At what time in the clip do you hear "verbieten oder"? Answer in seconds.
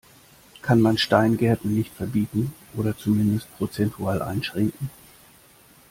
1.93-2.97